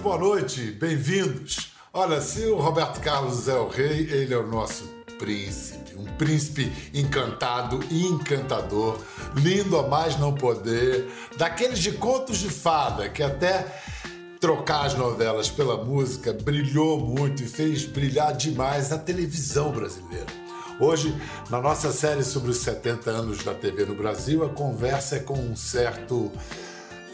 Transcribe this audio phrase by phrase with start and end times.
[0.00, 1.72] muito boa noite, bem-vindos.
[1.92, 4.84] Olha, se o Roberto Carlos é o rei, ele é o nosso
[5.18, 8.98] príncipe, um príncipe encantado e encantador,
[9.34, 13.66] lindo a mais não poder, daqueles de contos de fada que até
[14.40, 20.26] trocar as novelas pela música brilhou muito e fez brilhar demais a televisão brasileira.
[20.80, 21.14] Hoje,
[21.50, 25.38] na nossa série sobre os 70 anos da TV no Brasil, a conversa é com
[25.38, 26.32] um certo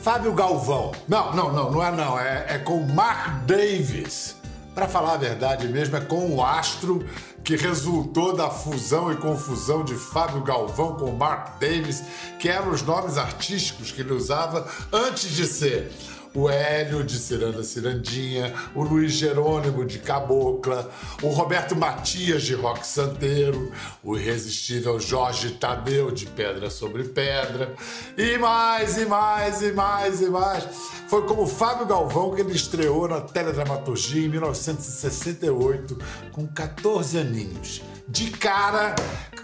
[0.06, 0.92] Fábio Galvão.
[1.08, 4.36] Não, não, não, não é não, é, é com Mark Davis.
[4.72, 7.04] Para falar a verdade mesmo, é com o astro
[7.42, 12.04] que resultou da fusão e confusão de Fábio Galvão com Mark Davis,
[12.38, 15.92] que eram os nomes artísticos que ele usava antes de ser
[16.36, 20.90] o Hélio de Ciranda Cirandinha, o Luiz Jerônimo de Cabocla,
[21.22, 23.72] o Roberto Matias de Rock Santeiro,
[24.04, 27.74] o irresistível Jorge Tadeu de Pedra sobre Pedra,
[28.18, 30.64] e mais, e mais, e mais, e mais.
[31.08, 35.98] Foi como Fábio Galvão que ele estreou na teledramaturgia em 1968,
[36.32, 37.82] com 14 aninhos.
[38.08, 38.94] De cara,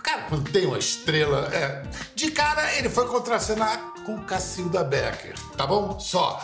[0.03, 1.83] cara, quando tem uma estrela, é,
[2.15, 5.99] de cara ele foi contracenar com Cacilda Becker, tá bom?
[5.99, 6.41] Só.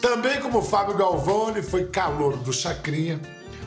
[0.00, 3.20] Também como Fábio Galvão, ele foi calor do Chacrinha,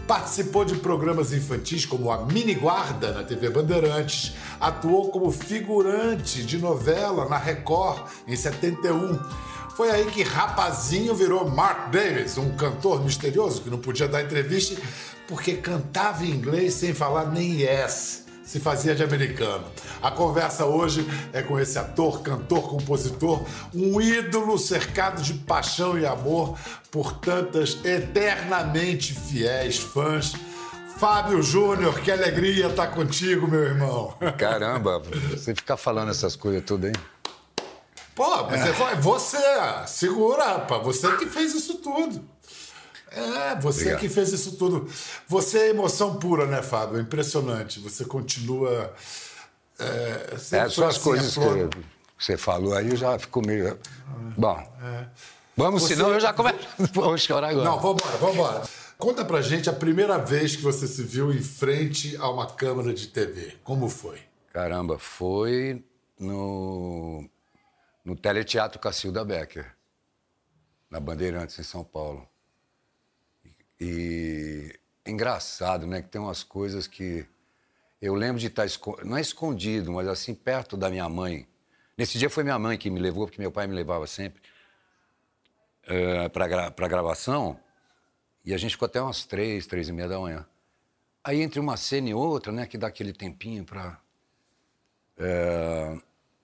[0.08, 6.58] participou de programas infantis como a Mini Guarda na TV Bandeirantes, atuou como figurante de
[6.58, 9.20] novela na Record em 71.
[9.76, 14.80] Foi aí que Rapazinho virou Mark Davis, um cantor misterioso que não podia dar entrevista
[15.28, 19.64] porque cantava em inglês sem falar nem yes se fazia de americano.
[20.02, 23.44] A conversa hoje é com esse ator, cantor, compositor,
[23.76, 26.58] um ídolo cercado de paixão e amor
[26.90, 30.34] por tantas eternamente fiéis fãs.
[30.98, 34.16] Fábio Júnior, que alegria estar contigo, meu irmão.
[34.36, 36.94] Caramba, você fica falando essas coisas tudo, hein?
[38.16, 38.96] Pô, você, é.
[38.96, 39.38] você
[39.86, 42.20] segura, rapaz, você que fez isso tudo.
[43.12, 44.00] É, você Obrigado.
[44.00, 44.88] que fez isso tudo.
[45.28, 46.98] Você é emoção pura, né, Fábio?
[46.98, 47.80] É impressionante.
[47.80, 48.94] Você continua.
[49.80, 51.44] É, é só as assim, coisas que
[52.18, 53.68] você falou aí, eu já fico meio.
[53.70, 53.78] É.
[54.38, 54.60] Bom.
[54.84, 55.08] É.
[55.56, 55.96] Vamos, você...
[55.96, 56.60] senão eu já começo.
[56.94, 57.66] Vamos chorar agora.
[57.66, 58.62] Não, vamos embora, vamos embora.
[58.98, 62.94] Conta pra gente a primeira vez que você se viu em frente a uma câmera
[62.94, 63.58] de TV.
[63.64, 64.20] Como foi?
[64.52, 65.84] Caramba, foi
[66.20, 67.24] no,
[68.04, 69.74] no Teleteatro Cacilda Becker,
[70.90, 72.28] na Bandeirantes, em São Paulo.
[73.80, 76.02] E engraçado, né?
[76.02, 77.26] Que tem umas coisas que
[78.02, 81.48] eu lembro de estar escondido, não é escondido, mas assim perto da minha mãe.
[81.98, 84.42] Nesse dia foi minha mãe que me levou, porque meu pai me levava sempre
[85.88, 87.60] uh, eh, para gra gravação.
[88.46, 90.46] E a gente ficou até umas três, três e meia da manhã.
[91.24, 94.00] Aí entre uma cena e outra, né, que dá aquele tempinho para
[95.18, 96.02] uh, eh,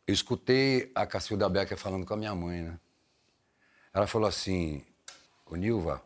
[0.08, 2.80] eu escutei a Cacilda Becker falando com a minha mãe, né?
[3.94, 4.86] Ela falou assim,
[5.46, 6.04] ô Nilva,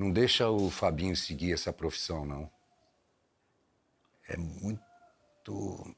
[0.00, 2.50] não deixa o Fabinho seguir essa profissão, não.
[4.26, 5.94] É muito.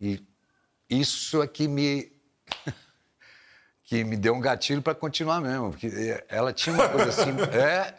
[0.00, 0.24] E
[0.88, 2.10] isso é que me.
[3.84, 5.70] que me deu um gatilho para continuar mesmo.
[5.70, 5.90] Porque
[6.30, 7.30] ela tinha uma coisa assim.
[7.52, 7.94] é.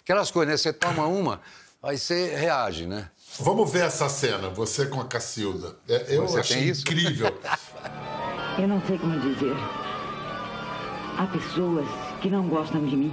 [0.00, 0.56] Aquelas coisas, né?
[0.56, 1.40] Você toma uma,
[1.82, 3.10] aí você reage, né?
[3.38, 5.76] Vamos ver essa cena, você com a Cacilda.
[5.88, 7.28] É, eu você achei incrível.
[8.58, 9.56] Eu não sei como dizer.
[11.16, 13.12] Há pessoas que não gostam de mim.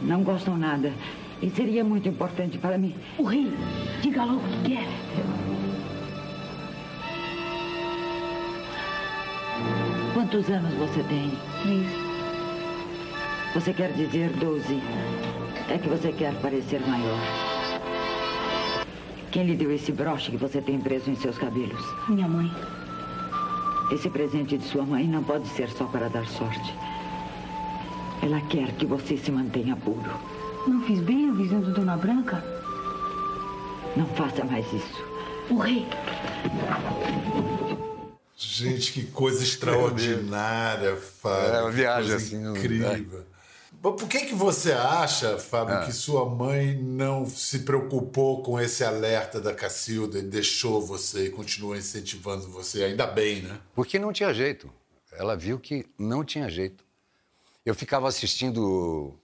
[0.00, 0.92] Não gostam nada.
[1.42, 2.94] E seria muito importante para mim.
[3.18, 3.52] O rei,
[4.00, 4.86] diga logo o que quer.
[10.14, 11.32] Quantos anos você tem?
[11.62, 11.88] Três.
[13.52, 14.80] Você quer dizer doze?
[15.68, 17.18] É que você quer parecer maior.
[19.32, 21.84] Quem lhe deu esse broche que você tem preso em seus cabelos?
[22.08, 22.48] Minha mãe.
[23.90, 26.89] Esse presente de sua mãe não pode ser só para dar sorte.
[28.22, 30.10] Ela quer que você se mantenha puro.
[30.66, 32.44] Não fiz bem avisando Dona Branca?
[33.96, 35.04] Não faça mais isso.
[35.48, 35.86] O rei.
[38.36, 41.54] Gente, que coisa extraordinária, Fábio.
[41.54, 42.50] É uma viagem assim.
[42.50, 43.24] Incrível.
[43.80, 45.86] Por que, que você acha, Fábio, é.
[45.86, 51.30] que sua mãe não se preocupou com esse alerta da Cacilda e deixou você e
[51.30, 52.84] continuou incentivando você?
[52.84, 53.58] Ainda bem, né?
[53.74, 54.70] Porque não tinha jeito.
[55.10, 56.84] Ela viu que não tinha jeito.
[57.64, 59.18] Eu ficava assistindo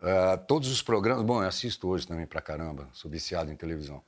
[0.00, 1.24] uh, todos os programas.
[1.24, 4.02] Bom, eu assisto hoje também pra caramba, sou viciado em televisão.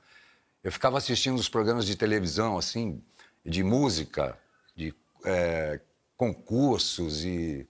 [0.63, 3.01] Eu ficava assistindo os programas de televisão, assim,
[3.45, 4.37] de música,
[4.75, 4.93] de
[5.23, 5.79] é,
[6.17, 7.67] concursos e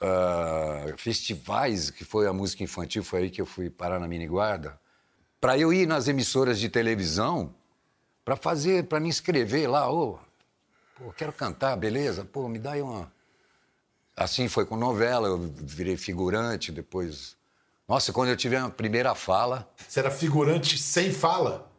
[0.00, 4.26] uh, festivais, que foi a música infantil, foi aí que eu fui parar na mini
[4.26, 4.80] guarda.
[5.40, 7.54] Para eu ir nas emissoras de televisão,
[8.24, 10.18] para fazer, para me inscrever lá, oh,
[10.96, 12.24] pô, quero cantar, beleza?
[12.24, 13.12] Pô, me dá aí uma
[14.20, 17.36] assim foi com novela, eu virei figurante, depois.
[17.88, 21.70] Nossa, quando eu tive a primeira fala, Você era figurante sem fala.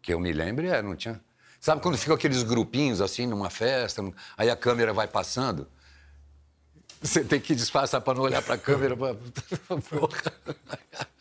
[0.00, 1.20] que eu me lembro, é, não tinha.
[1.60, 4.02] Sabe quando ficam aqueles grupinhos assim numa festa,
[4.36, 5.68] aí a câmera vai passando?
[7.02, 8.96] Você tem que disfarçar para não olhar para a câmera.
[8.96, 9.16] Pra...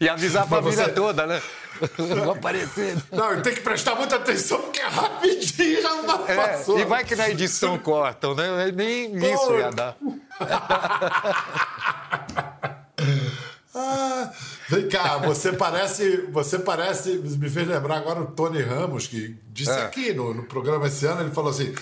[0.00, 1.42] E avisar a família você- toda, né?
[1.98, 2.96] Vou aparecer.
[3.10, 6.78] Não, tem que prestar muita atenção porque é rapidinho já não É, passou.
[6.78, 8.70] e vai que na edição cortam, né?
[8.72, 9.96] Nem isso ia dar.
[13.76, 14.30] Ah,
[14.68, 19.70] vem cá, você parece, você parece, me fez lembrar agora o Tony Ramos, que disse
[19.72, 19.82] É.
[19.82, 21.74] aqui no, no programa esse ano, ele falou assim,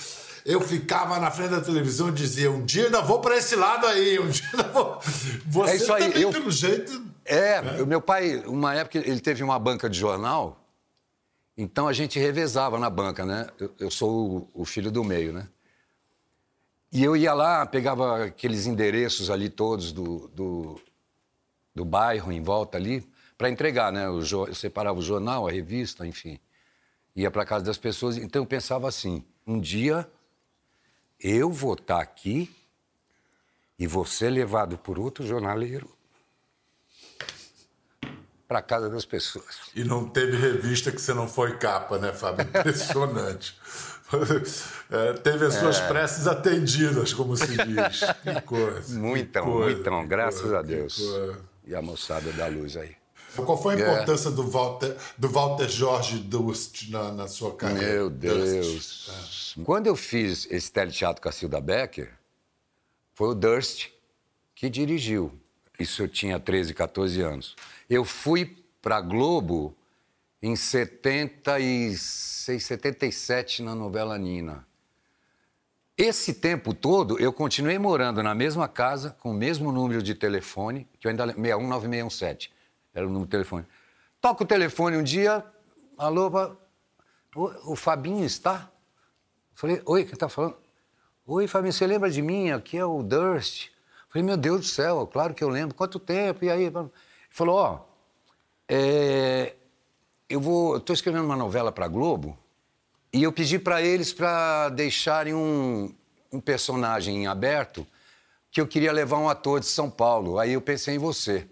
[0.47, 3.87] eu ficava na frente da televisão e dizia, um dia ainda vou para esse lado
[3.87, 4.99] aí, um dia ainda vou...
[5.49, 7.12] Você É isso aí, também, eu- pelo jeito...
[7.25, 10.59] É, o meu pai, uma época, ele teve uma banca de jornal,
[11.57, 13.49] então a gente revezava na banca, né?
[13.59, 15.49] Eu, eu sou o, o filho do meio, né?
[16.91, 20.81] E eu ia lá, pegava aqueles endereços ali todos do, do,
[21.75, 23.09] do bairro em volta ali,
[23.39, 24.07] para entregar, né?
[24.23, 26.39] Jo- eu separava o jornal, a revista, enfim.
[27.17, 28.17] Ia para casa das pessoas.
[28.17, 30.09] Então eu pensava assim: um dia
[31.21, 32.55] eu vou estar aqui
[33.79, 35.89] e vou ser levado por outro jornaleiro
[38.53, 39.47] para casa das pessoas.
[39.75, 42.45] E não teve revista que você não foi capa, né, Fábio?
[42.55, 43.57] Impressionante.
[44.91, 48.01] É, teve as suas preces atendidas, como se diz.
[48.23, 48.99] Que coisa.
[48.99, 51.01] Muitão, coisa, muitão, graças coisa, a Deus.
[51.67, 52.95] E a moçada da luz aí.
[53.35, 53.91] Qual foi a É.
[53.91, 57.95] importância do Walter, do Walter Jorge Durst na, na sua carreira?
[57.95, 58.11] Meu.
[58.11, 59.57] Deus.
[59.65, 62.13] Quando eu fiz esse teleteatro com a Cilda Becker,
[63.15, 63.89] foi o Durst
[64.55, 65.33] que dirigiu.
[65.83, 67.57] Isso eu tinha 13, 14 anos.
[67.91, 69.75] Eu fui para Globo
[70.41, 74.65] em 76, 77 na novela Nina.
[75.99, 80.89] Esse tempo todo, eu continuei morando na mesma casa, com o mesmo número de telefone,
[80.99, 82.53] que eu ainda lembro, 619617,
[82.95, 83.67] era o número de telefone.
[84.21, 85.45] Toca o telefone um dia,
[85.99, 86.31] alô,
[87.35, 88.71] o, o Fabinho está?
[89.55, 90.57] Falei, oi, quem está falando?
[91.27, 92.51] Oi, Fabinho, você lembra de mim?
[92.51, 93.71] Aqui é o Durst.
[94.13, 95.75] Falei, meu Deus do céu, claro que eu lembro.
[95.75, 96.45] Quanto tempo?
[96.45, 96.65] E aí?
[96.65, 96.91] Ele
[97.31, 97.81] falou, ó,
[98.69, 99.55] é,
[100.29, 102.39] eu vou, estou escrevendo uma novela para Globo
[103.11, 105.95] e eu pedi para eles para deixarem um,
[106.31, 107.87] um personagem em aberto
[108.51, 110.39] que eu queria levar um ator de São Paulo.
[110.39, 111.49] Aí eu pensei em você.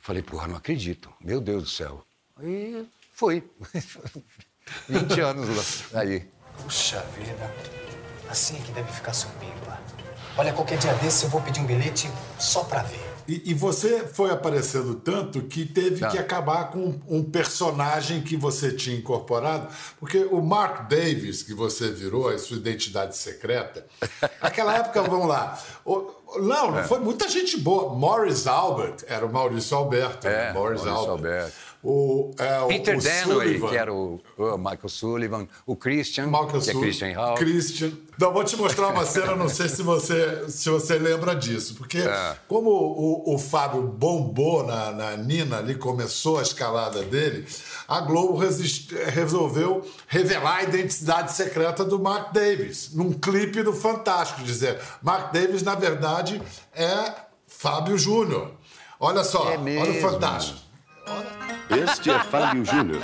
[0.00, 1.12] Falei, porra, não acredito.
[1.20, 2.04] Meu Deus do céu.
[2.38, 3.48] Aí fui.
[4.88, 6.00] 20 anos lá.
[6.00, 6.28] Aí.
[6.60, 7.54] Puxa vida.
[8.28, 9.78] Assim é que deve ficar Supimpa.
[10.36, 13.08] Olha, qualquer dia desse eu vou pedir um bilhete só pra ver.
[13.28, 16.08] E, e você foi aparecendo tanto que teve Tá.
[16.08, 19.68] que acabar com um personagem que você tinha incorporado,
[20.00, 23.86] porque o Mark Davis, que você virou, a sua identidade secreta,
[24.42, 25.58] naquela época, vamos lá.
[25.84, 26.10] o-
[26.40, 26.84] não, É.
[26.84, 27.92] foi muita gente boa.
[27.94, 30.26] Morris Albert, era o Maurício Alberto.
[30.28, 30.50] né?
[30.50, 31.52] É, Maurício Alberto.
[31.82, 33.68] O, é, o- Peter o Sullivan.
[33.70, 37.34] que era o, o Michael Sullivan, o Christian, Michael que é Christian Hall.
[37.36, 37.92] Christian.
[38.18, 41.74] Não, vou te mostrar uma cena, não sei se você, se você lembra disso.
[41.76, 42.36] Porque É.
[42.46, 47.46] como o, o Fábio bombou na, na Nina, ali começou a escalada dele,
[47.88, 54.42] a Globo resist- resolveu revelar a identidade secreta do Mark Davis, num clipe do Fantástico,
[54.42, 56.42] dizer, Mark Davis, na verdade,
[56.74, 57.14] é
[57.46, 58.50] Fábio Júnior.
[59.00, 60.00] Olha só, É olha o.
[60.02, 60.58] Fantástico.
[61.70, 63.00] Este é Fábio Júnior,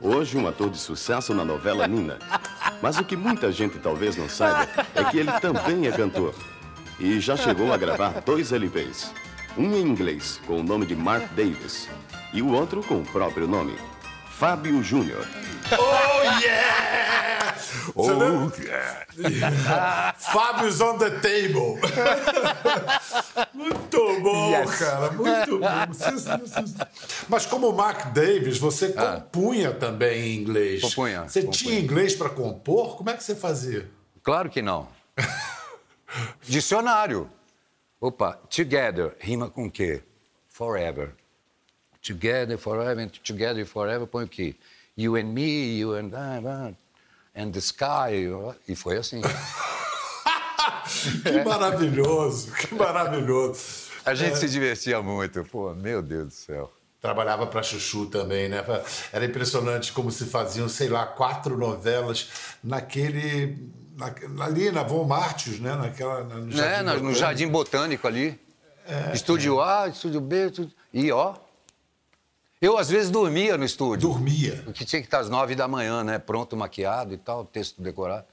[0.00, 2.18] hoje um ator de sucesso na novela Nina.
[2.82, 6.34] Mas o que muita gente talvez não saiba é que ele também é cantor.
[6.98, 9.12] E já chegou a gravar dois LPs.
[9.56, 11.88] Um em inglês, com o nome de Mark Davis,
[12.32, 13.76] e o outro com o próprio nome,
[14.30, 15.24] Fábio Júnior.
[15.72, 17.07] Oh, yeah!
[17.94, 18.52] Você lembra?
[20.18, 21.78] Fábio's on the table.
[23.54, 24.78] muito bom, Yes.
[24.78, 25.10] cara.
[25.12, 25.66] Muito bom.
[27.28, 30.82] Mas como Mark Davis, você compunha também em inglês.
[30.82, 31.52] Compunha, Você compunha.
[31.58, 32.96] tinha inglês para compor?
[32.96, 33.88] Como é que você fazia?
[34.22, 34.88] Claro que não.
[36.42, 37.30] Dicionário.
[38.00, 40.02] Opa, together, rima com o quê?
[40.48, 41.10] Forever.
[42.00, 44.54] Together, forever, and together, forever, põe o quê?
[44.96, 46.72] You and me, you and I, ah,
[47.38, 48.28] and the sky.
[48.68, 49.20] E foi assim.
[51.22, 53.60] Que maravilhoso, que maravilhoso.
[54.04, 55.44] A gente se divertia muito.
[55.44, 56.72] Pô, meu Deus do céu.
[57.00, 58.64] Trabalhava para Chuchu também, né?
[59.12, 62.28] Era impressionante como se faziam, sei lá, quatro novelas
[62.64, 63.70] naquele.
[63.96, 65.74] na- ali na Von Martius, né?
[65.76, 67.14] Naquela, na- no É, no.
[67.14, 68.38] Jardim Botânico ali.
[69.12, 70.72] estúdio A, estúdio B, estúdio...
[70.92, 71.34] e ó.
[72.60, 74.08] Eu, às vezes, dormia no estúdio.
[74.08, 74.60] Dormia.
[74.64, 76.18] Porque tinha que estar às nove da manhã, né?
[76.18, 78.26] Pronto, maquiado e tal, texto decorado.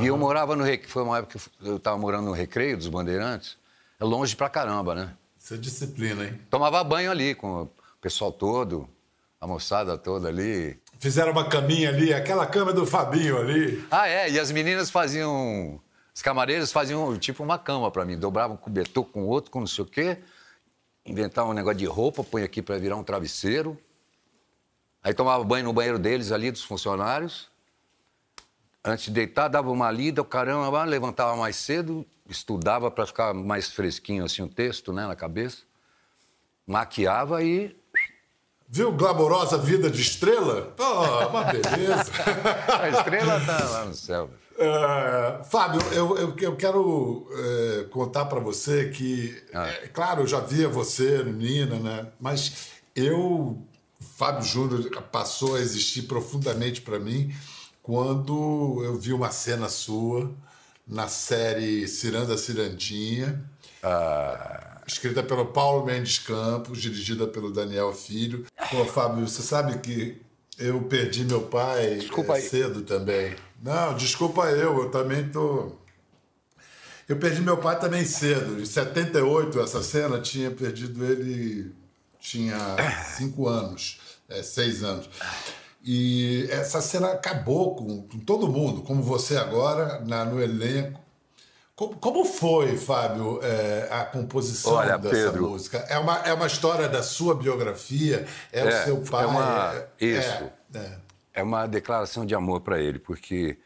[0.00, 2.88] E eu morava no Recreio, foi uma época que eu estava morando no Recreio dos
[2.88, 3.58] Bandeirantes.
[4.00, 5.14] É longe pra caramba, né?
[5.38, 6.40] Isso é disciplina, hein?
[6.48, 8.88] Tomava banho ali com o pessoal todo,
[9.40, 10.80] a moçada toda ali.
[10.98, 13.84] Fizeram uma caminha ali, aquela cama do Fabinho ali.
[13.90, 15.80] Ah, é, e as meninas faziam.
[16.14, 19.66] Os camareiros faziam tipo uma cama pra mim, dobravam um cobertor com outro, com não
[19.66, 20.18] sei o quê,
[21.04, 23.78] inventavam um negócio de roupa, põe aqui pra virar um travesseiro.
[25.02, 27.50] Aí tomava banho no banheiro deles ali, dos funcionários.
[28.84, 33.70] Antes de deitar, dava uma lida, o caramba, levantava mais cedo, estudava para ficar mais
[33.70, 35.58] fresquinho assim o texto, né, na cabeça.
[36.66, 37.76] Maquiava e
[38.74, 40.74] Viu glamourosa vida de estrela?
[40.78, 42.10] Oh, uma beleza.
[42.80, 44.30] a estrela tá lá no céu.
[44.62, 49.66] É, Fábio, eu, eu, eu quero é, contar para você que, Ah.
[49.68, 52.06] é, claro, eu já via você, Nina, né?
[52.20, 53.58] Mas eu,
[54.16, 57.34] Fábio Júnior, passou a existir profundamente para mim
[57.82, 60.30] quando eu vi uma cena sua
[60.86, 63.42] na série Ciranda Cirandinha,
[64.86, 68.46] escrita pelo Paulo Mendes Campos, dirigida pelo Daniel Filho.
[68.70, 70.20] Pô, Fábio, você sabe que
[70.58, 72.42] eu perdi meu pai Desculpa é, aí.
[72.42, 73.34] cedo também.
[73.62, 75.72] Não, desculpa eu, eu também tô.
[77.08, 78.60] Eu perdi meu pai também cedo.
[78.60, 81.72] Em 78, essa cena, tinha perdido ele.
[82.18, 82.56] Tinha
[83.16, 85.08] cinco anos, é, seis anos.
[85.84, 91.00] E essa cena acabou com, com todo mundo, como você agora, na, no elenco.
[91.74, 95.48] Como, como foi, Fábio, é, a composição Olha, dessa Pedro.
[95.50, 95.78] música?
[95.88, 98.24] É uma, é uma história da sua biografia?
[98.52, 99.24] É, o É, seu pai?
[99.24, 100.50] é uma- é- isso.
[100.74, 100.90] é,
[101.32, 101.42] é.
[101.42, 103.58] Uma declaração de amor para ele, porque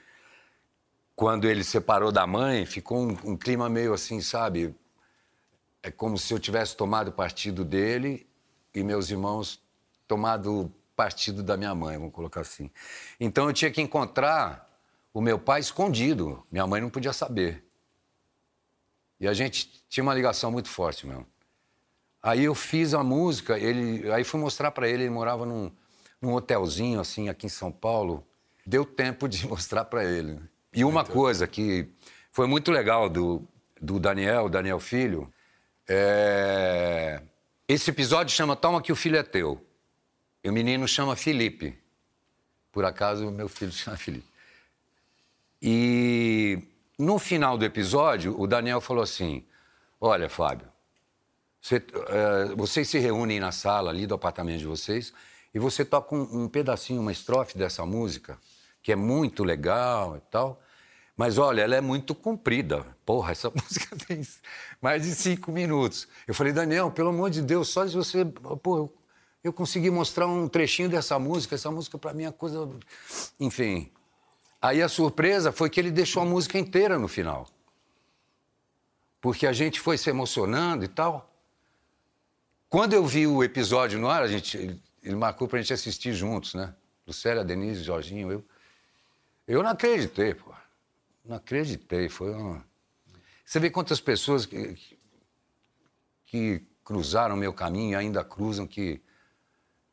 [1.14, 4.74] quando ele separou da mãe, ficou um, um clima meio assim, sabe?
[5.82, 8.26] É como se eu tivesse tomado partido dele
[8.74, 9.62] e meus irmãos
[10.06, 12.70] tomado partido da minha mãe, vamos colocar assim.
[13.20, 14.66] Então eu tinha que encontrar
[15.12, 16.44] o meu pai escondido.
[16.50, 17.64] Minha mãe não podia saber.
[19.18, 21.26] E a gente tinha uma ligação muito forte mesmo.
[22.22, 25.72] Aí eu fiz a música, ele, aí fui mostrar para ele, ele morava num,
[26.20, 28.26] num hotelzinho assim aqui em São Paulo.
[28.64, 30.40] Deu tempo de mostrar para ele.
[30.72, 31.88] E uma coisa que
[32.32, 33.46] foi muito legal do,
[33.80, 35.32] do Daniel, Daniel Filho,
[35.88, 37.22] é...
[37.68, 39.64] esse episódio chama Toma que o filho é teu.
[40.42, 41.78] E o menino chama Felipe.
[42.70, 44.26] Por acaso, meu filho chama Felipe.
[45.62, 46.58] E
[46.98, 49.44] no final do episódio, o Daniel falou assim:
[50.00, 50.68] Olha, Fábio,
[51.60, 55.12] você, eh, vocês se reúnem na sala ali do apartamento de vocês
[55.56, 58.38] e você toca um, um pedacinho, uma estrofe dessa música,
[58.82, 60.60] que é muito legal e tal.
[61.16, 62.84] Mas olha, ela é muito comprida.
[63.06, 64.20] Porra, essa música tem
[64.82, 66.06] mais de cinco minutos.
[66.28, 68.22] Eu falei, Daniel, pelo amor de Deus, só se você.
[68.62, 68.92] Pô,
[69.42, 71.54] eu, consegui mostrar um trechinho dessa música.
[71.54, 72.68] Essa música, para mim, é coisa.
[73.40, 73.90] Enfim.
[74.60, 77.48] Aí a surpresa foi que ele deixou a música inteira no final.
[79.22, 81.32] Porque a gente foi se emocionando e tal.
[82.68, 86.54] Quando eu vi o episódio no ar, a gente, ele, marcou pra gente assistir juntos,
[86.54, 86.74] né?
[87.06, 88.44] Lucélia, Denise, Jorginho, eu.
[89.46, 90.52] Eu não acreditei, pô.
[91.24, 92.08] Não acreditei.
[92.08, 92.64] Foi uma...
[93.44, 94.76] Você vê quantas pessoas que,
[96.26, 99.00] que, cruzaram meu caminho e ainda cruzam, que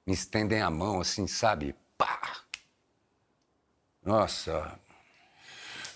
[0.08, 1.76] me estendem a mão, assim, sabe?
[1.96, 2.42] Pá!
[4.04, 4.80] Nossa.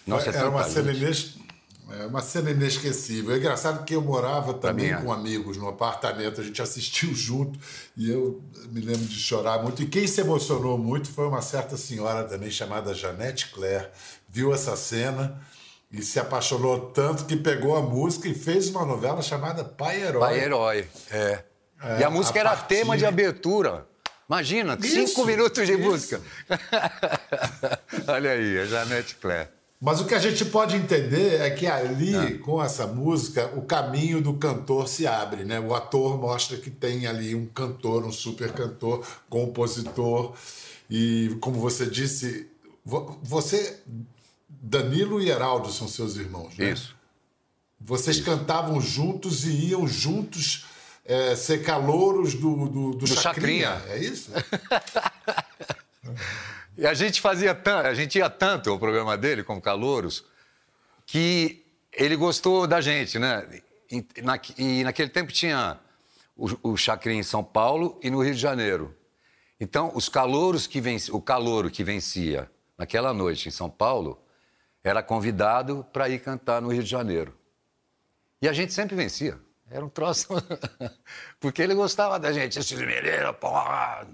[0.05, 1.37] Nossa, é Era uma ines-
[1.91, 3.33] é uma cena inesquecível.
[3.33, 4.97] É engraçado que eu morava também mim é.
[5.01, 7.57] com amigos no apartamento, a gente assistiu junto
[7.95, 8.41] e eu
[8.71, 9.81] me lembro de chorar muito.
[9.81, 13.87] E quem se emocionou muito foi uma certa senhora também chamada Janete Claire.
[14.29, 15.41] Viu essa cena
[15.91, 20.19] e se apaixonou tanto que pegou a música e fez uma novela chamada Pai Herói.
[20.19, 21.43] Pai Herói, é.
[21.81, 23.85] É, e a música a era partir- tema de abertura.
[24.27, 25.81] Imagina, Isso, cinco minutos de isso.
[25.81, 26.21] música.
[28.07, 29.47] Olha aí, a Janete Claire.
[29.79, 32.37] Mas o que a gente pode entender é que ali, Ah.
[32.43, 35.59] com essa música, o caminho do cantor se abre, né?
[35.59, 40.33] O ator mostra que tem ali um cantor, um super cantor, compositor.
[40.89, 42.47] E, como você disse,
[42.83, 43.79] vo- você,
[44.49, 46.71] Danilo e Heraldo são seus irmãos, né?
[46.71, 46.95] Isso.
[47.79, 50.65] Vocês cantavam juntos e iam juntos
[51.05, 53.67] eh, ser calouros do, do, do, Do Chacrinha.
[53.77, 53.93] Chacrinha.
[53.95, 54.31] É isso?
[56.77, 60.23] E a gente fazia tanto, a gente ia tanto ao programa dele, como Calouros,
[61.05, 63.61] que ele gostou da gente, né?
[63.89, 65.79] E, na- e naquele tempo tinha
[66.35, 68.95] o, o Chacrinha em São Paulo e no Rio de Janeiro.
[69.59, 74.21] Então, os calouros que venci, o calouro que vencia naquela noite em São Paulo
[74.83, 77.35] era convidado para ir cantar no Rio de Janeiro.
[78.39, 79.39] E a gente sempre vencia.
[79.69, 80.27] Era um troço.
[81.39, 82.59] Porque ele gostava da gente.
[82.59, 84.07] Esse mineiro, porra!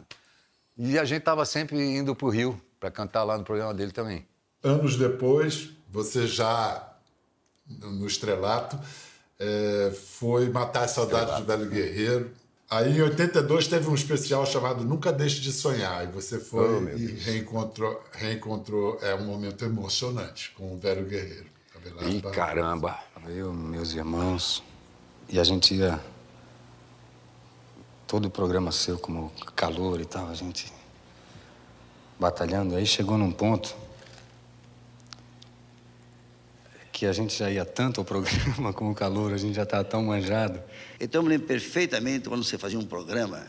[0.77, 3.91] E a gente estava sempre indo para o Rio para cantar lá no programa dele
[3.91, 4.25] também.
[4.63, 6.89] anos depois, você já
[7.67, 8.77] no estrelato,
[9.39, 12.31] é, foi Matar as Saudades do Velho Guerreiro.
[12.69, 16.03] Aí em 82 teve um especial chamado Nunca Deixe de Sonhar.
[16.05, 17.23] E você foi Oh, e Deus.
[17.23, 18.97] reencontrou, reencontrou.
[19.01, 21.45] É um momento emocionante com o Velho Guerreiro.
[22.09, 22.97] Ih, caramba.
[23.27, 24.63] Eu, meus irmãos,
[25.29, 25.99] e a gente ia.
[28.13, 30.71] Todo o programa seu, como calor e tal, a gente
[32.19, 32.75] batalhando.
[32.75, 33.75] Aí chegou num ponto
[36.91, 39.83] que a gente já ia tanto ao programa com o calor, a gente já estava
[39.83, 40.61] tão manjado.
[40.99, 43.47] Então eu me lembro perfeitamente quando você fazia um programa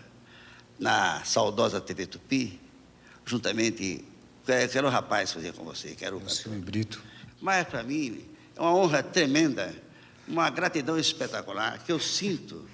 [0.78, 2.59] na saudosa TV Tupi,
[3.26, 4.02] juntamente.
[4.47, 7.02] Que que era o rapaz que fazia com você, que era o O seu Brito.
[7.38, 8.25] Mas para mim
[8.56, 9.75] é uma honra tremenda,
[10.26, 12.73] uma gratidão espetacular que eu sinto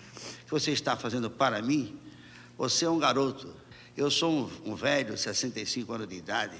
[0.50, 1.97] que você está fazendo para mim.
[2.59, 3.54] Você é um garoto,
[3.97, 6.57] eu sou um, um velho, 65 anos de idade,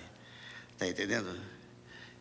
[0.79, 1.37] tá entendendo?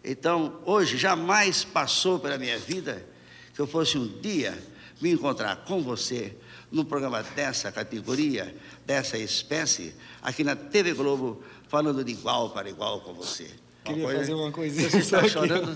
[0.04, 3.06] Então, hoje jamais passou pela minha vida
[3.54, 4.58] que eu fosse um dia
[5.00, 6.36] me encontrar com você
[6.72, 13.02] num programa dessa categoria, dessa espécie, aqui na TV Globo, falando de igual para igual
[13.02, 13.50] com você.
[13.84, 15.76] Queria coisa- fazer uma coisinha Você está chorando,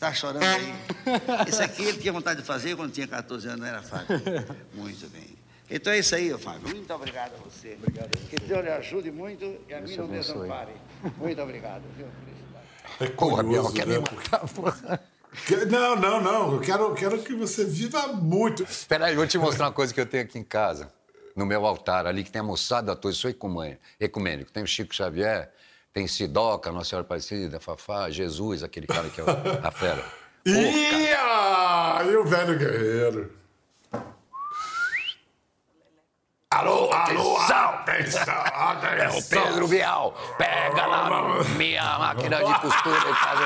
[0.00, 0.74] está chorando aí.
[1.48, 4.18] Isso aqui ele tinha vontade de fazer quando tinha 14 anos, não era Fábio?
[4.72, 5.38] Muito bem.
[5.70, 6.68] Então é isso aí, Fábio.
[6.74, 7.76] Muito obrigado a você.
[7.80, 8.10] Obrigado.
[8.28, 10.72] Que Deus lhe ajude muito e a mim não desampare.
[11.18, 11.82] Muito obrigado.
[11.96, 12.06] Viu?
[12.98, 13.98] É Porra, Biel, curioso, quer né?
[13.98, 15.00] me matar, porra.
[15.46, 16.52] Que- Não, não, não.
[16.54, 18.64] Eu quero, quero que você viva muito.
[18.64, 20.90] Espera aí, eu vou te mostrar uma coisa que eu tenho aqui em casa.
[21.36, 24.50] No meu altar, ali, que tem a moçada ator, sou ecumê- ecumênico.
[24.50, 25.52] Tem o Chico Xavier,
[25.92, 29.24] tem Sidoca, Nossa Senhora Aparecida, Fafá, Jesus, aquele cara que é
[29.62, 30.02] a fera.
[30.02, 32.04] Cara.
[32.06, 33.32] E, o Velho Guerreiro?
[36.52, 39.42] Alô, alô, atenção, É o atenção.
[39.42, 40.14] Pedro Bial.
[40.36, 43.40] Pega lá minha máquina de costura e faz...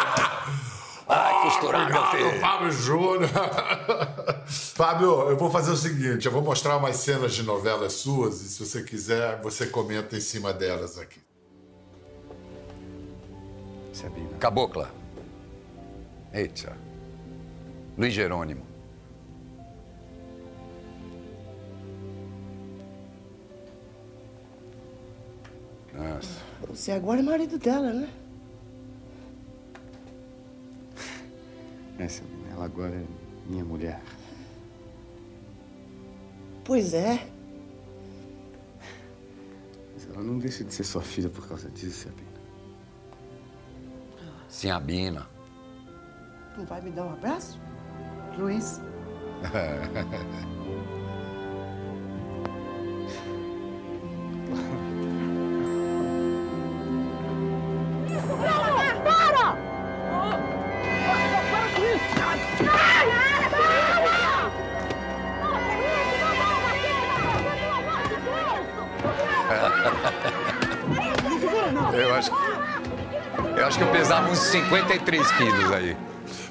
[1.06, 2.40] Vai costurar, meu filho.
[2.40, 3.28] Fábio Júnior.
[4.46, 8.48] Fábio, eu vou fazer o seguinte: eu vou mostrar umas cenas de novelas suas e,
[8.48, 11.20] se você quiser, você comenta em cima delas aqui.
[13.94, 14.28] Sabina.
[14.40, 14.90] Cabocla.
[16.32, 16.76] Eita.
[17.96, 18.62] Luiz Jerônimo.
[25.92, 26.42] Nossa.
[26.68, 28.08] Você agora é marido dela, né?
[31.96, 33.04] É, Sabina, ela agora é
[33.46, 34.02] minha mulher.
[36.64, 37.28] Pois é.
[39.94, 42.08] Mas ela não deixa de ser sua filha por causa disso,
[44.54, 45.24] Sabina.
[45.24, 45.26] Sinhabina.
[46.56, 47.58] Não vai me dar um abraço?
[48.38, 48.80] Luiz?
[73.64, 75.96] eu acho que eu pesava uns 53 quilos aí.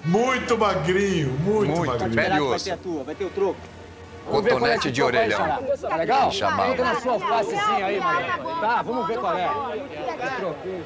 [0.04, 2.38] Muito magrinho, muito, Muito, magrinho.
[2.38, 2.74] e osso.
[2.74, 3.60] a tua, vai ter o troco.
[4.26, 5.40] Cotonete de orelhão.
[5.82, 6.32] Tá legal?
[6.32, 6.72] Chamava.
[6.72, 8.38] Fica na sua facezinha aí, Maria.
[8.62, 9.44] Tá, vamos ver qual é.
[9.44, 9.50] É.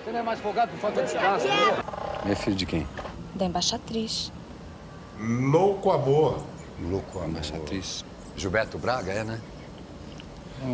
[0.03, 2.31] Você não é mais folgado por falta de espaço, né?
[2.31, 2.87] É filho de quem?
[3.35, 4.31] Da embaixatriz.
[5.19, 6.41] Louco amor.
[6.81, 8.03] Louco, a Atriz.
[8.35, 9.39] Gilberto Braga, é, né?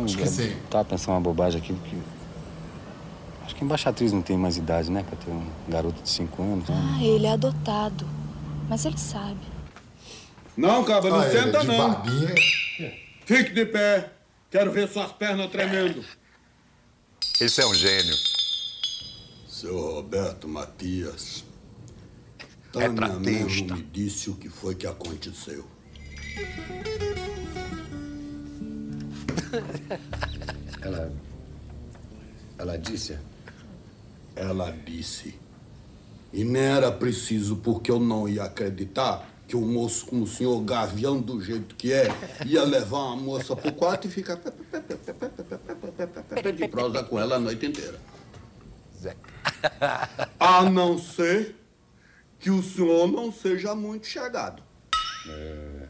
[0.04, 0.56] Acho que sim.
[0.70, 1.96] Tava pensando uma bobagem aqui, porque.
[3.44, 5.02] Acho que embaixatriz não tem mais idade, né?
[5.02, 6.68] Pra ter um garoto de 5 anos.
[6.68, 6.74] né?
[6.98, 8.06] Ah, ele é adotado.
[8.68, 9.40] Mas ele sabe.
[10.56, 11.76] Não, cabra, não Ah, ele senta de não.
[11.76, 12.34] barbinha.
[13.26, 14.10] Fique de pé.
[14.50, 16.04] Quero ver suas pernas tremendo.
[17.40, 18.14] Esse é um gênio.
[19.48, 21.44] Seu Roberto Matias,
[22.40, 23.20] É Tânia tratista.
[23.20, 25.64] mesmo me disse o que foi que aconteceu.
[30.80, 31.12] Ela.
[32.58, 33.18] Ela disse.
[34.36, 35.34] Ela disse.
[36.32, 40.60] E nem era preciso, porque eu não ia acreditar que um moço como o senhor
[40.62, 42.08] Gavião, do jeito que é,
[42.46, 44.40] ia levar uma moça pro quarto e ficar
[46.56, 48.00] de prosa com ela a noite inteira.
[50.40, 51.54] A não ser
[52.40, 54.62] que o senhor não seja muito chegado.
[55.28, 55.88] É.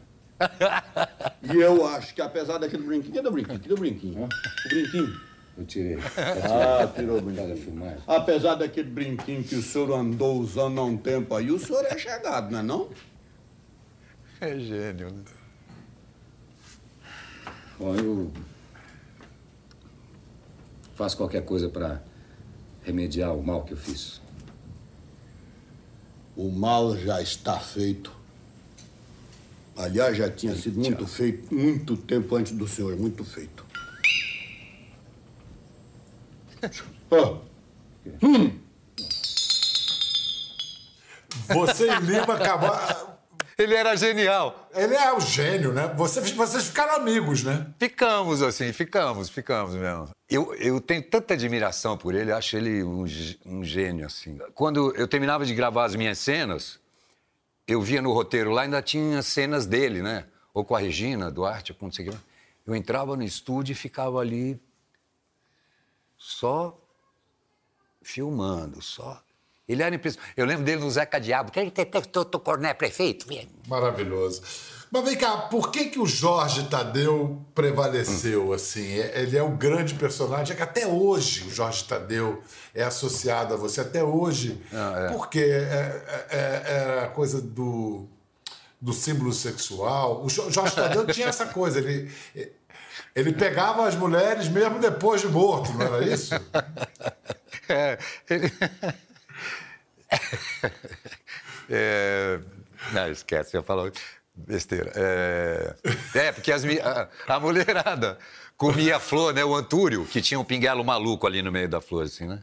[1.43, 3.59] E eu acho que apesar daquele brinquinho, cadê o brinquinho?
[3.59, 4.23] Cadê o brinquinho?
[4.25, 5.21] O brinquinho.
[5.57, 5.97] Eu tirei.
[5.97, 7.57] Ah, tirou o brinquinho.
[7.57, 7.99] filmagem.
[8.05, 11.97] Apesar daquele brinquinho que o senhor andou usando há um tempo aí, o senhor é
[11.97, 12.89] chegado, não é não?
[14.41, 15.23] É gênio, né?
[17.79, 18.31] Bom, eu.
[20.95, 22.01] Faço qualquer coisa pra
[22.83, 24.21] remediar o mal que eu fiz.
[26.35, 28.11] O mal já está feito.
[29.75, 33.64] Aliás, já tinha sido muito feito, muito tempo antes do senhor, muito feito.
[38.21, 38.59] Hum.
[41.47, 43.15] Você e Lima acabaram.
[43.57, 44.69] Ele era genial.
[44.73, 45.87] Ele é o gênio, né?
[45.95, 47.65] Vocês, vocês ficaram amigos, né?
[47.79, 50.09] Ficamos, assim, ficamos, ficamos mesmo.
[50.29, 53.05] Eu, eu tenho tanta admiração por ele, acho ele um,
[53.45, 54.37] um gênio, assim.
[54.53, 56.79] Quando eu terminava de gravar as minhas cenas,
[57.65, 60.25] eu via no roteiro lá, ainda tinha cenas dele, né?
[60.53, 62.17] Ou com a Regina Duarte, ou com não sei o que.
[62.67, 64.59] Eu entrava no estúdio e ficava ali
[66.25, 66.75] só
[68.01, 69.21] filmando, só
[69.67, 70.33] ele era impressionante.
[70.37, 71.51] Eu lembro dele no Zeca Diabo.
[71.51, 73.25] Detectou o Corné prefeito?
[73.67, 74.41] Maravilhoso.
[74.91, 78.53] Mas vem cá, por que, que o Jorge Tadeu prevaleceu, hum.
[78.53, 78.99] assim?
[78.99, 82.41] É, ele é o grande personagem, é que até hoje o Jorge Tadeu
[82.73, 84.61] é associado a você, até hoje.
[84.71, 85.11] Ah, é.
[85.11, 85.39] Por quê?
[85.43, 88.05] É, é, é, a coisa do,
[88.79, 90.23] do símbolo sexual.
[90.23, 92.09] O Jorge Tadeu tinha essa coisa, ele,
[93.15, 96.35] ele pegava as mulheres mesmo depois de morto, não era isso?
[97.67, 97.97] É,
[101.67, 102.39] é...
[102.91, 103.91] Não, esquece, eu falo
[104.35, 104.91] besteira.
[104.95, 105.75] É,
[106.13, 108.17] é porque as, a, a, mulherada
[108.57, 109.43] comia a flor, né?
[109.43, 112.41] O antúrio, que tinha um pinguelo maluco ali no meio da flor, assim, né?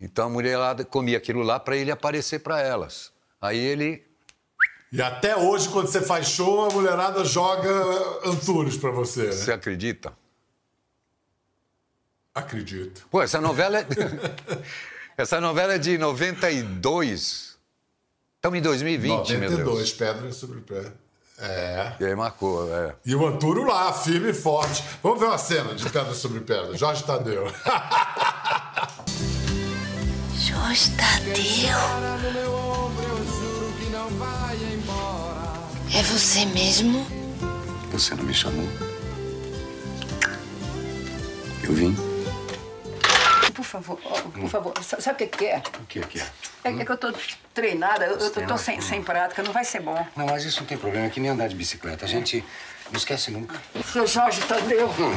[0.00, 3.12] Então a mulherada comia aquilo lá para ele aparecer para elas.
[3.40, 4.04] Aí ele.
[4.96, 7.70] E até hoje, quando você faz show, a mulherada joga
[8.24, 9.32] antúrios para você, né?
[9.32, 10.10] Você acredita?
[12.34, 13.06] Acredito.
[13.10, 13.86] Pô, essa novela é.
[15.18, 17.58] Essa novela é de 92.
[18.36, 19.92] Estamos em 2020, 92, meu Deus.
[19.92, 20.94] Pedra sobre Pedra.
[21.38, 21.92] É.
[22.00, 22.94] E aí marcou, é.
[23.04, 24.82] E o Antúrio lá, firme e forte.
[25.02, 26.74] Vamos ver uma cena de Pedra sobre Pedra.
[26.74, 27.44] Jorge Tadeu.
[30.38, 32.85] Jorge Tadeu.
[36.06, 37.06] Você mesmo?
[37.92, 38.68] Você não me chamou?
[41.62, 41.96] Eu vim
[43.56, 44.74] por favor, por favor.
[44.82, 45.62] Sabe o que, é?
[45.80, 46.26] O que, que é?
[46.64, 47.12] É, é que eu tô
[47.54, 50.06] treinada, eu, eu tô, tô sem, sem prática, não vai ser bom.
[50.14, 52.04] Não, mas isso não tem problema, é que nem andar de bicicleta.
[52.04, 52.44] A gente
[52.90, 53.60] não esquece nunca.
[53.92, 54.88] Seu Jorge Tadeu.
[54.88, 55.16] Hum.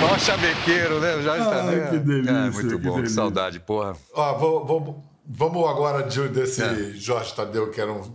[0.00, 1.16] Mó chavequeiro, né?
[1.16, 1.90] O Jorge Tadeu.
[1.90, 2.30] Que delícia.
[2.30, 3.96] É, muito bom, que saudade, porra.
[4.12, 6.92] Ó, vou, vou, vamos agora desse é.
[6.94, 8.12] Jorge Tadeu, que era um,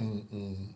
[0.00, 0.68] um, um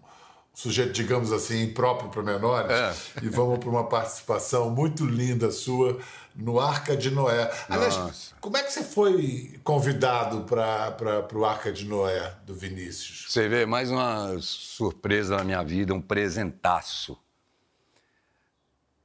[0.54, 2.94] sujeito, digamos assim, impróprio para menores, é.
[3.24, 5.98] e vamos para uma participação muito linda sua
[6.34, 7.52] no Arca de Noé.
[7.68, 8.34] Aliás, Nossa.
[8.40, 13.26] como é que você foi convidado para o Arca de Noé do Vinícius?
[13.28, 17.18] Você vê, mais uma surpresa na minha vida, um presentaço.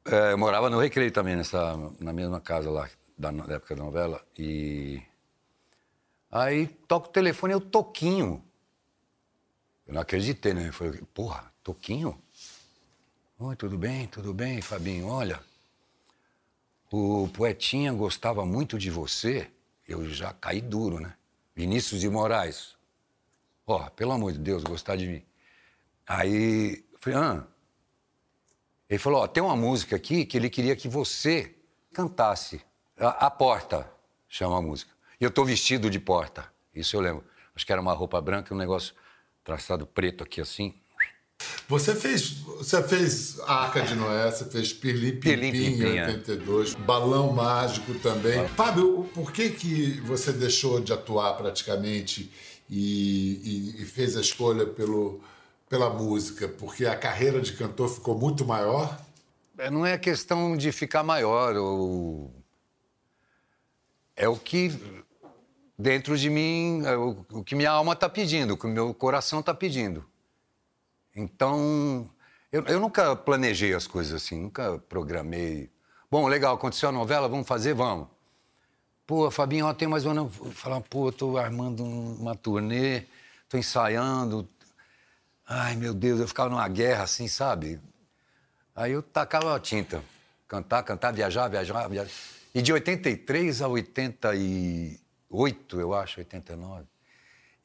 [0.05, 3.84] É, eu morava no Recreio também, nessa, na mesma casa lá, da, da época da
[3.84, 5.01] novela, e...
[6.32, 8.43] Aí toca o telefone, é o Toquinho.
[9.89, 10.67] Eu não acreditei, né?
[10.67, 12.15] Eu falei, porra, Toquinho?
[13.39, 15.08] Oi, tudo bem, tudo bem, Fabinho?
[15.08, 15.39] Olha,
[16.91, 19.49] o Poetinha gostava muito de você,
[19.88, 21.15] eu já caí duro, né?
[21.56, 22.75] Vinícius de Moraes.
[23.65, 25.25] Ó, oh, pelo amor de Deus, gostar de mim.
[26.06, 27.47] Aí, eu falei, ah.
[28.88, 31.56] Ele falou, ó, oh, tem uma música aqui que ele queria que você
[31.91, 32.62] cantasse.
[32.95, 33.91] A, a Porta,
[34.28, 34.91] chama a música.
[35.19, 36.47] E eu tô vestido de porta.
[36.75, 37.25] Isso eu lembro.
[37.56, 38.93] Acho que era uma roupa branca, um negócio
[39.50, 40.76] traçado preto aqui assim.
[41.68, 48.48] Você fez, você fez Arca de Noé, você fez Pirlim em 82, Balão Mágico também.
[48.50, 52.32] Fábio, por que, que você deixou de atuar praticamente
[52.70, 55.20] e, e, e fez a escolha pelo,
[55.68, 56.48] pela música?
[56.48, 59.00] Porque a carreira de cantor ficou muito maior?
[59.58, 62.32] É, não é questão de ficar maior, ou...
[64.16, 64.72] é o que
[65.80, 69.54] dentro de mim, é o, que minha alma está pedindo, o que meu coração está
[69.54, 70.06] pedindo.
[71.15, 72.10] Então,
[72.52, 75.72] eu, eu nunca planejei as coisas assim, nunca programei.
[76.12, 77.74] Bom, legal, aconteceu a novela, vamos fazer?
[77.74, 78.10] Vamos.
[79.08, 80.30] Pô, Fabinho, ó, tem mais um ano.
[80.30, 83.06] Falar, pô, tô armando uma turnê,
[83.48, 84.48] tô ensaiando.
[85.48, 87.80] Ai, meu Deus, eu ficava numa guerra assim, sabe?
[88.76, 90.04] Aí eu tacava a tinta.
[90.48, 92.12] Cantar, cantar, viajar, viajar, viajar.
[92.54, 93.68] E de 83 a
[95.30, 96.86] 88, eu acho, 89,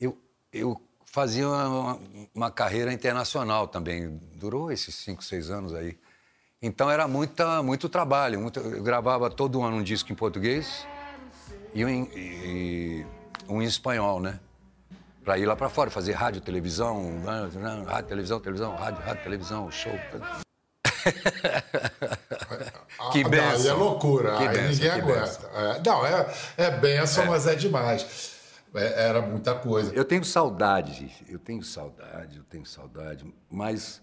[0.00, 0.18] eu,
[0.52, 2.00] eu fazia uma,
[2.34, 4.20] uma, carreira internacional também.
[4.34, 5.98] Durou esses cinco, seis anos aí.
[6.60, 8.40] Então era muita, muito trabalho.
[8.40, 10.86] Muito, eu gravava todo ano um disco em português
[11.72, 13.06] e um, e,
[13.48, 14.40] um em espanhol, né?
[15.22, 17.22] Para ir lá para fora, fazer rádio, televisão,
[17.86, 19.92] rádio, televisão, televisão, rádio, rádio, televisão, show.
[23.12, 23.60] que benção.
[23.60, 25.50] Aí é loucura, que aí benção, ninguém aguenta.
[25.54, 27.28] É, não, é, é benção, é.
[27.28, 28.32] mas é demais.
[28.74, 29.92] é- era muita coisa.
[29.94, 34.02] Eu tenho saudade, eu tenho saudade, eu tenho saudade, mas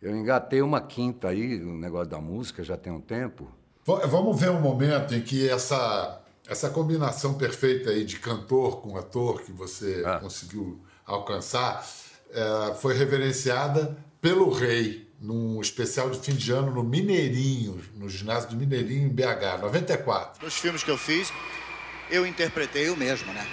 [0.00, 3.50] eu engatei uma quinta aí, o negócio da música, já tem um tempo.
[3.84, 8.96] V- Vamos ver um momento em que essa, essa combinação perfeita aí de cantor com
[8.96, 11.84] ator que você conseguiu alcançar
[12.30, 18.50] eh, foi reverenciada pelo rei num especial de fim de ano no Mineirinho, no ginásio
[18.50, 20.44] do Mineirinho em BH, 94.
[20.44, 21.32] Nos filmes que eu fiz,
[22.10, 23.46] eu interpretei o mesmo, né?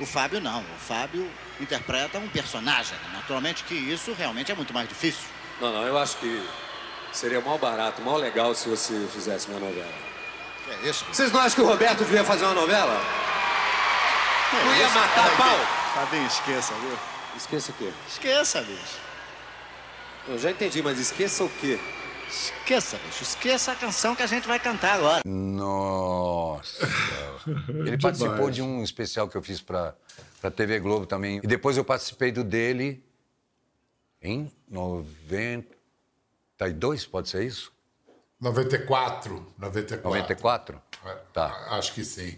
[0.00, 0.60] O Fábio não.
[0.60, 1.30] O Fábio
[1.60, 2.96] interpreta um personagem.
[2.98, 3.10] né?
[3.14, 5.24] Naturalmente que isso realmente é muito mais difícil.
[5.60, 6.42] Não, não, eu acho que
[7.12, 9.92] seria mal barato, mal legal se você fizesse uma novela.
[10.64, 11.04] Que é isso?
[11.12, 12.98] Vocês não acham que o Roberto devia fazer uma novela?
[14.52, 14.94] Não ia isso?
[14.98, 15.58] matar a pau?
[15.94, 16.98] Fabinho, esqueça, viu?
[17.36, 17.92] Esqueça o quê?
[18.08, 19.09] Esqueça, bicho.
[20.28, 21.78] Eu já entendi, mas esqueça o quê?
[22.28, 23.22] Esqueça, bicho.
[23.22, 25.22] Esqueça a canção que a gente vai cantar agora.
[25.24, 26.86] Nossa!
[27.68, 29.94] Ele participou de um especial que eu fiz pra,
[30.40, 31.40] pra TV Globo também.
[31.42, 33.02] E depois eu participei do dele
[34.22, 37.72] em 92, pode ser isso?
[38.40, 40.08] 94, 94.
[40.08, 40.80] 94?
[41.04, 41.46] É, Tá.
[41.70, 42.36] Acho que sim.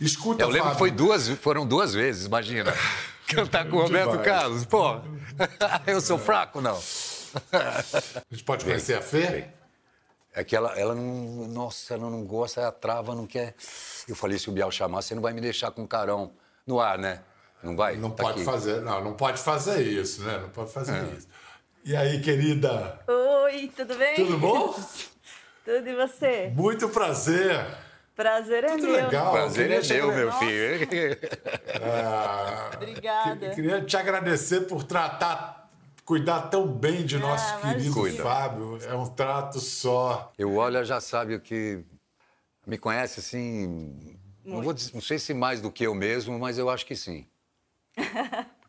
[0.00, 0.78] Escuta, Eu lembro que Fábio.
[0.78, 2.72] foi duas, foram duas vezes, imagina.
[3.26, 4.18] Cantar com o Roberto.
[4.22, 5.00] Carlos, pô.
[5.86, 6.78] Eu sou fraco, não.
[7.52, 9.46] A gente pode conhecer a Fê?
[10.34, 11.02] É que ela, ela não.
[11.48, 13.54] Nossa, ela não gosta, ela trava, não quer.
[14.08, 16.32] Eu falei, se o Bial chamar, você não vai me deixar com carão
[16.66, 17.20] no ar, né?
[17.62, 17.96] Não vai?
[17.96, 18.44] Não Tá pode aqui.
[18.44, 20.38] fazer, não, não pode fazer isso, né?
[20.38, 21.16] Não pode fazer É.
[21.16, 21.28] isso.
[21.84, 23.00] E aí, querida?
[23.06, 24.14] Oi, tudo bem?
[24.16, 24.74] Tudo bom?
[25.64, 26.50] Tudo e você?
[26.56, 27.64] Muito prazer.
[28.16, 28.92] Prazer é Tudo meu.
[29.04, 29.30] legal.
[29.32, 30.88] Prazer é meu, meu filho.
[31.80, 33.48] Ah, Obrigada.
[33.50, 35.61] que- Queria te agradecer por tratar,
[36.04, 37.94] cuidar tão bem de nosso Ah, querido imagina.
[38.02, 38.22] Cuida.
[38.22, 38.78] Fábio.
[38.84, 40.32] É um trato só.
[40.38, 41.84] Eu olho, já sabe o que.
[42.66, 44.18] Me conhece assim.
[44.44, 46.94] Não, vou dizer- não sei se mais do que eu mesmo, mas eu acho que
[46.96, 47.26] sim.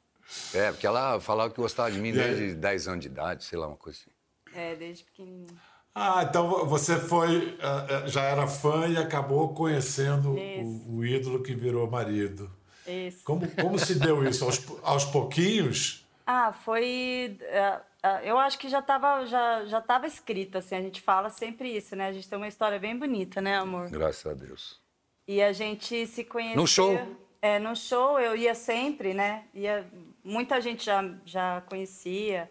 [0.54, 2.36] É, porque ela falava que gostava de mim E aí?
[2.36, 4.58] desde 10 anos de idade, sei lá, uma coisa assim.
[4.58, 5.56] É, desde pequenininho.
[5.94, 11.44] Ah, então você foi, ah, ah, já era fã e acabou conhecendo o, o ídolo
[11.44, 12.50] que virou marido.
[12.88, 13.24] Isso.
[13.24, 14.44] Como, como se deu isso?
[14.46, 16.03] Aos, aos pouquinhos?
[16.26, 17.38] Ah, foi.
[17.52, 20.76] ah, ah, eu acho que já estava já, já tava escrito, assim.
[20.76, 22.08] A gente fala sempre isso, né?
[22.08, 23.90] A gente tem uma história bem bonita, né, amor?
[23.90, 24.82] Graças a Deus.
[25.28, 26.58] E a gente se conheceu.
[26.58, 26.98] No show?
[27.42, 29.46] É, no show eu ia sempre, né?
[29.54, 29.86] Ia,
[30.24, 32.50] muita gente já, já conhecia,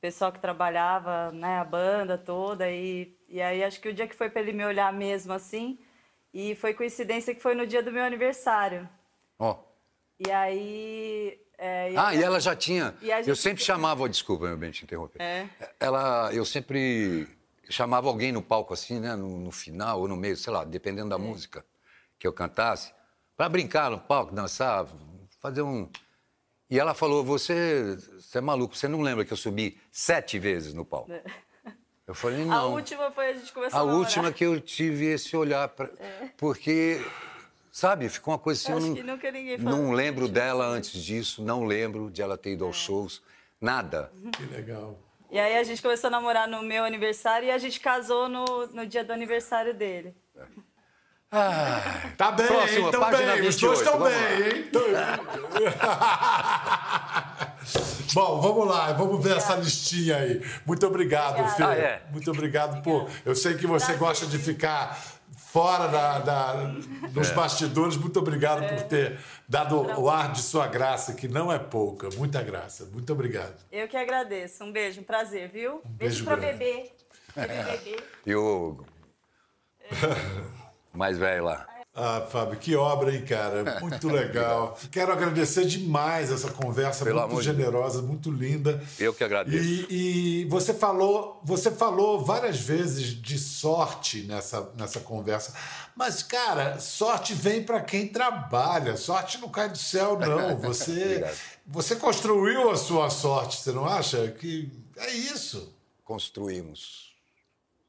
[0.00, 1.58] pessoal que trabalhava, né?
[1.58, 2.70] A banda toda.
[2.70, 5.78] E, e aí acho que o dia que foi para ele me olhar mesmo assim,
[6.32, 8.88] e foi coincidência que foi no dia do meu aniversário.
[9.38, 9.58] Ó.
[10.18, 11.38] E aí.
[11.60, 12.94] É, Ah, aí- e ela já tinha.
[13.02, 15.20] E a Eu gente- sempre chamava, desculpa, meu bem te interromper.
[15.20, 15.46] É.
[15.78, 17.28] Ela, eu sempre
[17.68, 21.10] chamava alguém no palco assim, né, no, no final ou no meio, sei lá, dependendo
[21.10, 21.64] da música
[22.18, 22.92] que eu cantasse,
[23.36, 24.86] para brincar no palco, dançar,
[25.40, 25.88] fazer um.
[26.68, 30.72] E ela falou: você, você é maluco, você não lembra que eu subi sete vezes
[30.74, 31.10] no palco?
[32.06, 32.72] Eu falei: A não.
[32.72, 34.00] última foi a gente começou A a namorar.
[34.06, 35.88] última que eu tive esse olhar, pra...
[35.98, 36.28] É.
[36.36, 37.00] porque,
[37.70, 40.66] sabe, ficou uma coisa assim, eu Acho não, que nunca ninguém falou não lembro dela
[40.66, 42.52] antes disso, não lembro de ela ter É.
[42.54, 43.22] ido aos shows,
[43.60, 44.10] nada.
[44.36, 44.98] Que legal.
[45.30, 48.66] E aí a gente começou a namorar no meu aniversário e a gente casou no,
[48.68, 50.14] no dia do aniversário dele.
[52.16, 52.90] Tá bem, Próxima, hein?
[52.90, 53.48] Tão página bem.
[53.48, 55.20] Os dois 28, estão bem, lá.
[55.20, 55.70] hein?
[58.12, 60.42] Bom, vamos lá, vamos ver essa listinha aí.
[60.66, 61.56] Muito obrigado, Obrigada.
[61.56, 61.62] Fê.
[61.62, 62.02] Ah, é?
[62.10, 63.08] Muito obrigado por.
[63.24, 64.98] Eu sei que você gosta de ficar
[65.52, 66.52] fora da, da-
[67.10, 67.34] dos É.
[67.34, 67.96] bastidores.
[67.96, 72.42] Muito obrigado por ter dado o ar de sua graça, que não é pouca, muita
[72.42, 72.84] graça.
[72.86, 73.56] Muito obrigado.
[73.72, 74.62] Eu que agradeço.
[74.64, 75.80] Um beijo, um prazer, viu?
[75.84, 76.58] beijo pra grande.
[76.58, 76.92] bebê.
[77.34, 78.02] Bebê, bebê.
[78.26, 78.84] E o
[80.92, 81.66] mais velho lá.
[81.92, 83.80] Ah, Fábio, que obra, hein, cara?
[83.80, 84.78] Muito legal.
[84.92, 88.80] Quero agradecer demais essa conversa, Pelo muito amor de generosa, muito linda.
[88.98, 89.64] Eu que agradeço.
[89.90, 95.52] E, e você falou, você falou várias vezes de sorte nessa, nessa conversa.
[95.96, 98.96] Mas, cara, sorte vem para quem trabalha.
[98.96, 100.56] Sorte não cai do céu, não.
[100.70, 101.24] Você,
[101.66, 104.28] você construiu a sua sorte, você não acha?
[104.28, 105.74] Que é isso.
[106.04, 107.14] Construímos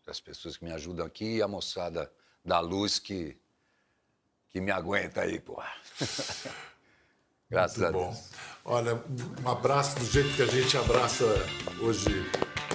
[0.07, 2.11] as pessoas que me ajudam aqui e a moçada
[2.43, 3.37] da luz que,
[4.51, 5.69] que me aguenta aí, porra.
[7.49, 8.09] Graças Muito a bom.
[8.11, 8.29] Deus.
[8.63, 9.01] Olha,
[9.43, 11.25] um abraço do jeito que a gente abraça
[11.79, 12.09] hoje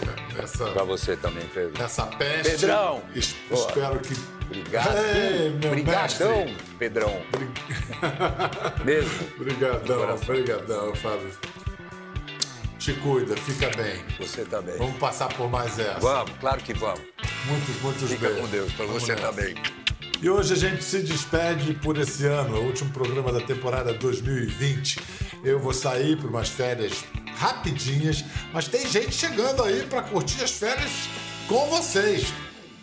[0.04, 1.80] né, nessa, Pra você também, Pedro.
[1.80, 2.50] nessa peste.
[2.52, 3.02] Pedrão!
[3.14, 4.14] Es- espero que.
[4.46, 4.96] Obrigado.
[4.98, 6.56] Ei, meu Obrigadão, mestre.
[6.78, 7.22] Pedrão.
[8.84, 9.28] Mesmo.
[9.40, 11.30] Obrigadão, obrigadão, Fábio.
[12.78, 14.04] Te cuida, fica bem.
[14.18, 14.76] Você também.
[14.76, 15.98] Vamos passar por mais essa.
[15.98, 17.00] Vamos, claro que vamos.
[17.46, 18.40] Muitos, muitos Fica beijos.
[18.40, 19.26] com Deus, Vamos você nessa.
[19.28, 19.54] também.
[20.22, 24.98] E hoje a gente se despede por esse ano, o último programa da temporada 2020.
[25.44, 27.04] Eu vou sair por umas férias
[27.36, 30.90] rapidinhas, mas tem gente chegando aí para curtir as férias
[31.46, 32.32] com vocês.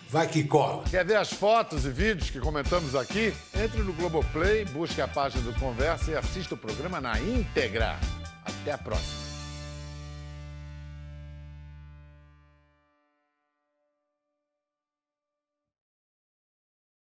[0.10, 0.84] Vai que cola.
[0.84, 3.34] Quer ver as fotos e vídeos que comentamos aqui?
[3.56, 7.98] Entre no Globoplay, busque a página do Conversa e assista o programa na íntegra.
[8.46, 9.23] Até a próxima.